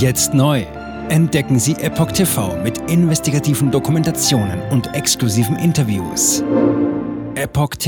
Jetzt 0.00 0.32
neu. 0.32 0.62
Entdecken 1.10 1.58
Sie 1.58 1.74
Epoch 1.74 2.12
TV 2.12 2.56
mit 2.62 2.78
investigativen 2.90 3.70
Dokumentationen 3.70 4.62
und 4.70 4.94
exklusiven 4.94 5.56
Interviews. 5.56 6.42
EpochTV.de 7.34 7.78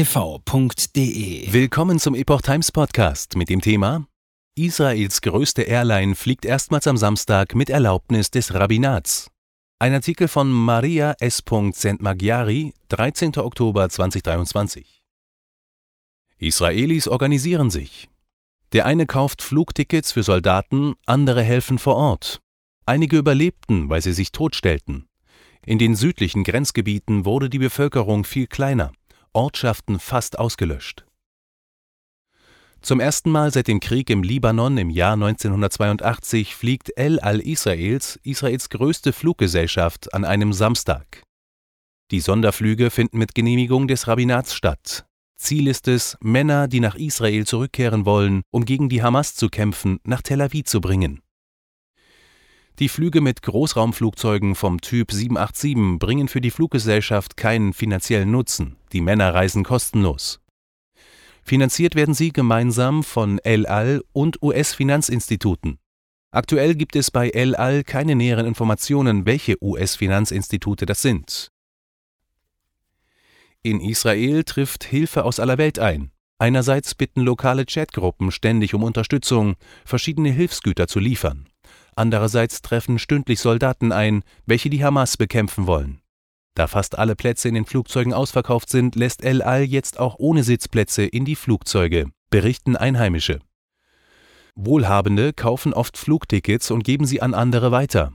Willkommen 1.51 1.99
zum 1.99 2.15
Epoch 2.15 2.43
Times 2.43 2.71
Podcast 2.71 3.35
mit 3.35 3.49
dem 3.49 3.63
Thema 3.63 4.07
Israels 4.55 5.23
größte 5.23 5.63
Airline 5.63 6.15
fliegt 6.15 6.45
erstmals 6.45 6.87
am 6.87 6.99
Samstag 6.99 7.55
mit 7.55 7.71
Erlaubnis 7.71 8.31
des 8.31 8.53
Rabbinats. 8.53 9.31
Ein 9.79 9.95
Artikel 9.95 10.29
von 10.29 10.51
Maria 10.53 11.15
S. 11.19 11.43
Sentmagiari, 11.73 12.75
13. 12.89 13.39
Oktober 13.39 13.89
2023. 13.89 15.03
Israelis 16.37 17.09
organisieren 17.09 17.71
sich. 17.71 18.11
Der 18.73 18.87
eine 18.87 19.07
kauft 19.07 19.43
Flugtickets 19.43 20.13
für 20.13 20.23
Soldaten, 20.23 20.95
andere 21.05 21.43
helfen 21.43 21.79
vor 21.79 21.97
Ort. 21.97 22.41
Einige 22.87 23.19
überlebten, 23.19 23.91
weil 23.91 24.01
sie 24.01 24.15
sich 24.15 24.33
totstellten. 24.33 25.09
In 25.65 25.79
den 25.79 25.95
südlichen 25.95 26.43
Grenzgebieten 26.43 27.25
wurde 27.25 27.51
die 27.51 27.59
Bevölkerung 27.59 28.25
viel 28.25 28.47
kleiner, 28.47 28.93
Ortschaften 29.33 30.01
fast 30.01 30.39
ausgelöscht. 30.39 31.05
Zum 32.81 32.99
ersten 32.99 33.31
Mal 33.31 33.53
seit 33.53 33.69
dem 33.69 33.79
Krieg 33.79 34.11
im 34.11 34.25
Libanon 34.25 34.77
im 34.77 34.91
Jahr 34.91 35.13
1982 35.13 36.57
fliegt 36.57 36.91
El 36.97 37.21
Al-Israels, 37.21 38.19
Israels 38.25 38.71
größte 38.71 39.13
Fluggesellschaft, 39.13 40.13
an 40.15 40.25
einem 40.25 40.53
Samstag. 40.53 41.23
Die 42.11 42.21
Sonderflüge 42.21 42.91
finden 42.91 43.19
mit 43.19 43.37
Genehmigung 43.37 43.87
des 43.87 44.09
Rabbinats 44.09 44.55
statt. 44.55 45.07
Ziel 45.43 45.67
ist 45.67 45.89
es, 45.89 46.17
Männer, 46.21 46.69
die 46.69 46.79
nach 46.79 46.95
Israel 46.95 47.45
zurückkehren 47.45 48.07
wollen, 48.07 48.43
um 48.51 48.65
gegen 48.65 48.89
die 48.89 49.03
Hamas 49.03 49.35
zu 49.35 49.49
kämpfen, 49.49 49.99
nach 50.05 50.23
Tel 50.23 50.41
Aviv 50.41 50.67
zu 50.67 50.81
bringen. 50.81 51.21
Die 52.79 52.89
Flüge 52.89 53.21
mit 53.21 53.43
Großraumflugzeugen 53.43 54.55
vom 54.55 54.81
Typ 54.81 55.11
787 55.11 55.99
bringen 55.99 56.29
für 56.29 56.41
die 56.41 56.53
Fluggesellschaft 56.53 57.37
keinen 57.37 57.73
finanziellen 57.73 58.31
Nutzen, 58.31 58.77
die 58.93 59.01
Männer 59.01 59.35
reisen 59.35 59.65
kostenlos. 59.65 60.41
Finanziert 61.43 61.97
werden 61.97 62.15
sie 62.15 62.33
gemeinsam 62.33 63.03
von 63.03 63.41
El 63.41 63.67
Al 63.67 64.03
und 64.13 64.41
US-Finanzinstituten. 64.43 65.79
Aktuell 66.31 66.77
gibt 66.77 66.95
es 66.95 67.11
bei 67.11 67.31
El 67.31 67.57
Al 67.57 67.83
keine 67.83 68.15
näheren 68.15 68.47
Informationen, 68.47 69.27
welche 69.27 69.63
US-Finanzinstitute 69.63 70.87
das 70.87 71.03
sind. 71.03 71.49
In 73.65 73.81
Israel 73.81 74.43
trifft 74.43 74.83
Hilfe 74.83 75.25
aus 75.25 75.39
aller 75.39 75.57
Welt 75.57 75.79
ein. 75.79 76.11
Einerseits 76.39 76.97
bitten 76.97 77.21
lokale 77.21 77.65
Chatgruppen 77.65 78.33
ständig 78.33 78.75
um 78.75 78.83
Unterstützung, 78.83 79.55
verschiedene 79.85 80.31
Hilfsgüter 80.31 80.89
zu 80.89 80.99
liefern. 80.99 81.49
Andererseits 81.95 82.63
treffen 82.63 82.99
stündlich 82.99 83.39
Soldaten 83.39 83.93
ein, 83.93 84.25
welche 84.47 84.69
die 84.69 84.85
Hamas 84.85 85.17
bekämpfen 85.17 85.69
wollen. 85.69 86.01
Da 86.55 86.67
fast 86.67 86.99
alle 86.99 87.15
Plätze 87.15 87.49
in 87.49 87.55
den 87.55 87.65
Flugzeugen 87.65 88.13
ausverkauft 88.13 88.69
sind, 88.69 88.97
lässt 88.97 89.23
El 89.23 89.43
Al 89.43 89.63
jetzt 89.63 90.01
auch 90.01 90.17
ohne 90.19 90.43
Sitzplätze 90.43 91.05
in 91.05 91.25
die 91.25 91.37
Flugzeuge, 91.37 92.11
berichten 92.31 92.77
Einheimische. 92.77 93.39
Wohlhabende 94.57 95.33
kaufen 95.33 95.73
oft 95.73 95.97
Flugtickets 95.97 96.73
und 96.73 96.83
geben 96.83 97.07
sie 97.07 97.23
an 97.23 97.33
andere 97.33 97.71
weiter. 97.71 98.13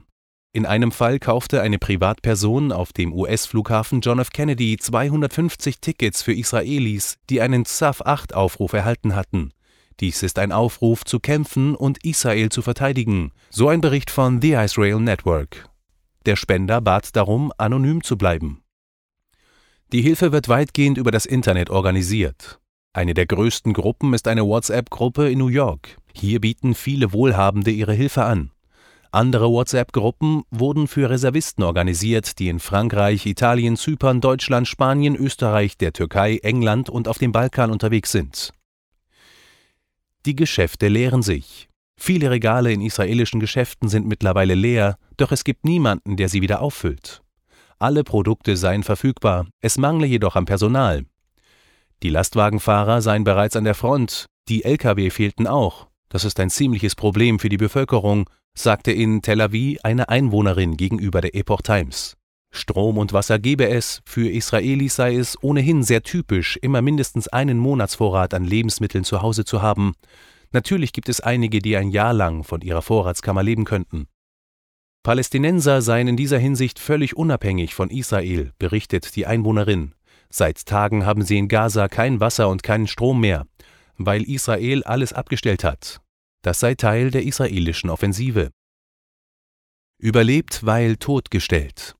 In 0.52 0.64
einem 0.64 0.92
Fall 0.92 1.18
kaufte 1.18 1.60
eine 1.60 1.78
Privatperson 1.78 2.72
auf 2.72 2.94
dem 2.94 3.12
US-Flughafen 3.12 4.00
John 4.00 4.18
F. 4.18 4.30
Kennedy 4.30 4.78
250 4.78 5.80
Tickets 5.80 6.22
für 6.22 6.32
Israelis, 6.32 7.16
die 7.28 7.42
einen 7.42 7.64
ZAF-8-Aufruf 7.66 8.72
erhalten 8.72 9.14
hatten. 9.14 9.52
Dies 10.00 10.22
ist 10.22 10.38
ein 10.38 10.52
Aufruf 10.52 11.04
zu 11.04 11.20
kämpfen 11.20 11.74
und 11.74 12.02
Israel 12.02 12.48
zu 12.48 12.62
verteidigen, 12.62 13.32
so 13.50 13.68
ein 13.68 13.82
Bericht 13.82 14.10
von 14.10 14.40
The 14.40 14.52
Israel 14.52 15.00
Network. 15.00 15.68
Der 16.24 16.36
Spender 16.36 16.80
bat 16.80 17.14
darum, 17.14 17.52
anonym 17.58 18.02
zu 18.02 18.16
bleiben. 18.16 18.62
Die 19.92 20.02
Hilfe 20.02 20.32
wird 20.32 20.48
weitgehend 20.48 20.96
über 20.96 21.10
das 21.10 21.26
Internet 21.26 21.68
organisiert. 21.68 22.58
Eine 22.94 23.12
der 23.12 23.26
größten 23.26 23.74
Gruppen 23.74 24.14
ist 24.14 24.26
eine 24.28 24.46
WhatsApp-Gruppe 24.46 25.30
in 25.30 25.38
New 25.38 25.48
York. 25.48 25.98
Hier 26.14 26.40
bieten 26.40 26.74
viele 26.74 27.12
Wohlhabende 27.12 27.70
ihre 27.70 27.92
Hilfe 27.92 28.24
an. 28.24 28.50
Andere 29.10 29.48
WhatsApp-Gruppen 29.48 30.42
wurden 30.50 30.86
für 30.86 31.08
Reservisten 31.08 31.64
organisiert, 31.64 32.38
die 32.38 32.48
in 32.48 32.60
Frankreich, 32.60 33.24
Italien, 33.24 33.76
Zypern, 33.76 34.20
Deutschland, 34.20 34.68
Spanien, 34.68 35.16
Österreich, 35.16 35.78
der 35.78 35.94
Türkei, 35.94 36.38
England 36.42 36.90
und 36.90 37.08
auf 37.08 37.16
dem 37.16 37.32
Balkan 37.32 37.70
unterwegs 37.70 38.12
sind. 38.12 38.52
Die 40.26 40.36
Geschäfte 40.36 40.88
leeren 40.88 41.22
sich. 41.22 41.68
Viele 41.96 42.30
Regale 42.30 42.70
in 42.70 42.82
israelischen 42.82 43.40
Geschäften 43.40 43.88
sind 43.88 44.06
mittlerweile 44.06 44.54
leer, 44.54 44.98
doch 45.16 45.32
es 45.32 45.42
gibt 45.42 45.64
niemanden, 45.64 46.16
der 46.16 46.28
sie 46.28 46.42
wieder 46.42 46.60
auffüllt. 46.60 47.22
Alle 47.78 48.04
Produkte 48.04 48.56
seien 48.56 48.82
verfügbar, 48.82 49.46
es 49.60 49.78
mangle 49.78 50.06
jedoch 50.06 50.36
am 50.36 50.44
Personal. 50.44 51.06
Die 52.02 52.10
Lastwagenfahrer 52.10 53.00
seien 53.00 53.24
bereits 53.24 53.56
an 53.56 53.64
der 53.64 53.74
Front, 53.74 54.26
die 54.48 54.64
Lkw 54.64 55.10
fehlten 55.10 55.46
auch. 55.46 55.88
Das 56.08 56.24
ist 56.24 56.38
ein 56.40 56.50
ziemliches 56.50 56.94
Problem 56.94 57.38
für 57.38 57.48
die 57.48 57.56
Bevölkerung, 57.56 58.28
sagte 58.62 58.92
in 58.92 59.22
Tel 59.22 59.40
Aviv 59.40 59.78
eine 59.82 60.08
Einwohnerin 60.08 60.76
gegenüber 60.76 61.20
der 61.20 61.34
Epoch 61.34 61.62
Times. 61.62 62.16
Strom 62.50 62.98
und 62.98 63.12
Wasser 63.12 63.38
gebe 63.38 63.68
es, 63.68 64.00
für 64.04 64.28
Israelis 64.28 64.96
sei 64.96 65.16
es 65.16 65.36
ohnehin 65.42 65.82
sehr 65.82 66.02
typisch, 66.02 66.58
immer 66.60 66.82
mindestens 66.82 67.28
einen 67.28 67.58
Monatsvorrat 67.58 68.34
an 68.34 68.44
Lebensmitteln 68.44 69.04
zu 69.04 69.22
Hause 69.22 69.44
zu 69.44 69.60
haben. 69.60 69.94
Natürlich 70.50 70.92
gibt 70.92 71.08
es 71.08 71.20
einige, 71.20 71.58
die 71.58 71.76
ein 71.76 71.90
Jahr 71.90 72.14
lang 72.14 72.42
von 72.42 72.62
ihrer 72.62 72.82
Vorratskammer 72.82 73.42
leben 73.42 73.64
könnten. 73.64 74.06
Palästinenser 75.02 75.82
seien 75.82 76.08
in 76.08 76.16
dieser 76.16 76.38
Hinsicht 76.38 76.78
völlig 76.78 77.16
unabhängig 77.16 77.74
von 77.74 77.90
Israel, 77.90 78.52
berichtet 78.58 79.14
die 79.14 79.26
Einwohnerin. 79.26 79.94
Seit 80.30 80.66
Tagen 80.66 81.06
haben 81.06 81.22
sie 81.22 81.38
in 81.38 81.48
Gaza 81.48 81.88
kein 81.88 82.20
Wasser 82.20 82.48
und 82.48 82.62
keinen 82.62 82.86
Strom 82.86 83.20
mehr, 83.20 83.46
weil 83.96 84.22
Israel 84.24 84.82
alles 84.84 85.12
abgestellt 85.12 85.64
hat. 85.64 86.00
Das 86.48 86.60
sei 86.60 86.76
Teil 86.76 87.10
der 87.10 87.24
israelischen 87.24 87.90
Offensive. 87.90 88.52
Überlebt, 89.98 90.64
weil 90.64 90.96
totgestellt. 90.96 91.94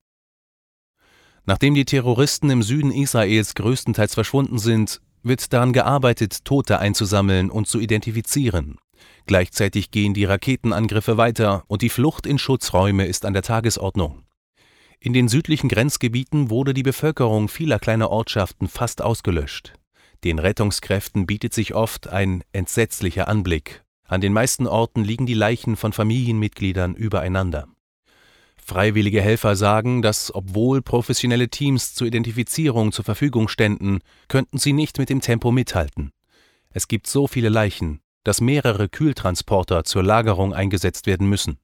Nachdem 1.44 1.74
die 1.74 1.84
Terroristen 1.84 2.48
im 2.48 2.62
Süden 2.62 2.90
Israels 2.90 3.54
größtenteils 3.54 4.14
verschwunden 4.14 4.58
sind, 4.58 5.02
wird 5.22 5.52
daran 5.52 5.74
gearbeitet, 5.74 6.46
Tote 6.46 6.78
einzusammeln 6.78 7.50
und 7.50 7.68
zu 7.68 7.78
identifizieren. 7.78 8.78
Gleichzeitig 9.26 9.90
gehen 9.90 10.14
die 10.14 10.24
Raketenangriffe 10.24 11.18
weiter 11.18 11.64
und 11.66 11.82
die 11.82 11.90
Flucht 11.90 12.24
in 12.24 12.38
Schutzräume 12.38 13.04
ist 13.04 13.26
an 13.26 13.34
der 13.34 13.42
Tagesordnung. 13.42 14.24
In 14.98 15.12
den 15.12 15.28
südlichen 15.28 15.68
Grenzgebieten 15.68 16.48
wurde 16.48 16.72
die 16.72 16.82
Bevölkerung 16.82 17.48
vieler 17.48 17.78
kleiner 17.78 18.08
Ortschaften 18.08 18.66
fast 18.66 19.02
ausgelöscht. 19.02 19.74
Den 20.24 20.38
Rettungskräften 20.38 21.26
bietet 21.26 21.52
sich 21.52 21.74
oft 21.74 22.08
ein 22.08 22.42
entsetzlicher 22.52 23.28
Anblick. 23.28 23.84
An 24.08 24.22
den 24.22 24.32
meisten 24.32 24.66
Orten 24.66 25.04
liegen 25.04 25.26
die 25.26 25.34
Leichen 25.34 25.76
von 25.76 25.92
Familienmitgliedern 25.92 26.94
übereinander. 26.94 27.68
Freiwillige 28.56 29.20
Helfer 29.20 29.54
sagen, 29.54 30.00
dass 30.00 30.34
obwohl 30.34 30.80
professionelle 30.80 31.50
Teams 31.50 31.94
zur 31.94 32.06
Identifizierung 32.06 32.90
zur 32.90 33.04
Verfügung 33.04 33.48
ständen, 33.48 34.00
könnten 34.28 34.58
sie 34.58 34.72
nicht 34.72 34.98
mit 34.98 35.10
dem 35.10 35.20
Tempo 35.20 35.52
mithalten. 35.52 36.12
Es 36.70 36.88
gibt 36.88 37.06
so 37.06 37.26
viele 37.26 37.50
Leichen, 37.50 38.00
dass 38.24 38.40
mehrere 38.40 38.88
Kühltransporter 38.88 39.84
zur 39.84 40.02
Lagerung 40.02 40.54
eingesetzt 40.54 41.06
werden 41.06 41.28
müssen. 41.28 41.58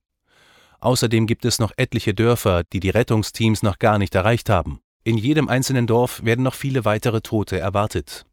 Außerdem 0.81 1.27
gibt 1.27 1.47
es 1.47 1.59
noch 1.59 1.72
etliche 1.78 2.12
Dörfer, 2.12 2.62
die 2.72 2.81
die 2.81 2.91
Rettungsteams 2.91 3.62
noch 3.62 3.78
gar 3.78 3.99
nicht 3.99 4.15
erreicht 4.15 4.50
haben. 4.50 4.81
In 5.03 5.16
jedem 5.16 5.49
einzelnen 5.49 5.87
Dorf 5.87 6.22
werden 6.25 6.43
noch 6.43 6.54
viele 6.54 6.84
weitere 6.84 7.22
Tote 7.22 7.59
erwartet. 7.59 8.27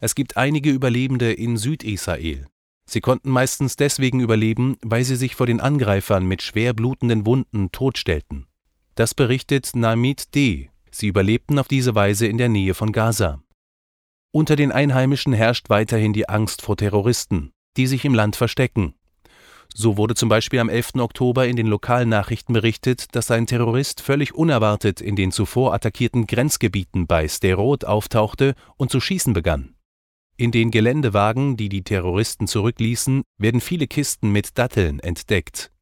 Es 0.00 0.14
gibt 0.14 0.38
einige 0.38 0.70
Überlebende 0.70 1.32
in 1.32 1.56
Südisrael, 1.56 2.46
Sie 2.88 3.00
konnten 3.00 3.30
meistens 3.30 3.76
deswegen 3.76 4.20
überleben, 4.20 4.76
weil 4.82 5.04
sie 5.04 5.16
sich 5.16 5.34
vor 5.34 5.46
den 5.46 5.60
Angreifern 5.60 6.24
mit 6.24 6.42
schwer 6.42 6.72
blutenden 6.72 7.26
Wunden 7.26 7.72
totstellten. 7.72 8.46
Das 8.94 9.12
berichtet 9.12 9.74
Namid 9.74 10.34
D. 10.34 10.70
Sie 10.90 11.08
überlebten 11.08 11.58
auf 11.58 11.68
diese 11.68 11.94
Weise 11.94 12.26
in 12.26 12.38
der 12.38 12.48
Nähe 12.48 12.74
von 12.74 12.92
Gaza. 12.92 13.42
Unter 14.32 14.56
den 14.56 14.72
Einheimischen 14.72 15.32
herrscht 15.32 15.68
weiterhin 15.68 16.12
die 16.12 16.28
Angst 16.28 16.62
vor 16.62 16.76
Terroristen, 16.76 17.52
die 17.76 17.86
sich 17.86 18.04
im 18.04 18.14
Land 18.14 18.36
verstecken. 18.36 18.94
So 19.74 19.96
wurde 19.98 20.14
zum 20.14 20.28
Beispiel 20.28 20.60
am 20.60 20.68
11. 20.68 20.94
Oktober 20.96 21.46
in 21.46 21.56
den 21.56 21.66
Lokalnachrichten 21.66 22.54
berichtet, 22.54 23.14
dass 23.14 23.30
ein 23.30 23.46
Terrorist 23.46 24.00
völlig 24.00 24.34
unerwartet 24.34 25.00
in 25.00 25.16
den 25.16 25.32
zuvor 25.32 25.74
attackierten 25.74 26.26
Grenzgebieten 26.26 27.06
bei 27.06 27.28
Sderot 27.28 27.84
auftauchte 27.84 28.54
und 28.76 28.90
zu 28.90 29.00
schießen 29.00 29.34
begann. 29.34 29.75
In 30.38 30.50
den 30.50 30.70
Geländewagen, 30.70 31.56
die 31.56 31.70
die 31.70 31.82
Terroristen 31.82 32.46
zurückließen, 32.46 33.22
werden 33.38 33.62
viele 33.62 33.86
Kisten 33.86 34.32
mit 34.32 34.58
Datteln 34.58 35.00
entdeckt. 35.00 35.72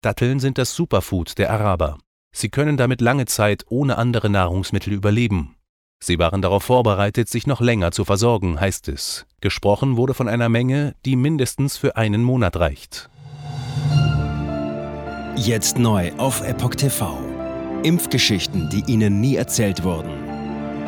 Datteln 0.00 0.40
sind 0.40 0.58
das 0.58 0.74
Superfood 0.74 1.38
der 1.38 1.52
Araber. 1.52 1.98
Sie 2.34 2.48
können 2.48 2.76
damit 2.76 3.00
lange 3.00 3.26
Zeit 3.26 3.64
ohne 3.68 3.98
andere 3.98 4.28
Nahrungsmittel 4.28 4.92
überleben. 4.92 5.54
Sie 6.02 6.18
waren 6.18 6.42
darauf 6.42 6.64
vorbereitet, 6.64 7.28
sich 7.28 7.46
noch 7.46 7.60
länger 7.60 7.92
zu 7.92 8.04
versorgen, 8.04 8.58
heißt 8.58 8.88
es. 8.88 9.24
Gesprochen 9.40 9.96
wurde 9.96 10.14
von 10.14 10.28
einer 10.28 10.48
Menge, 10.48 10.96
die 11.04 11.14
mindestens 11.14 11.76
für 11.76 11.94
einen 11.96 12.24
Monat 12.24 12.56
reicht. 12.56 13.08
Jetzt 15.36 15.78
neu 15.78 16.10
auf 16.18 16.42
Epoch 16.42 16.74
TV. 16.74 17.20
Impfgeschichten, 17.84 18.68
die 18.68 18.82
Ihnen 18.88 19.20
nie 19.20 19.36
erzählt 19.36 19.84
wurden. 19.84 20.31